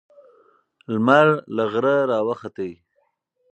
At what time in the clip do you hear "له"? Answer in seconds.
1.55-1.63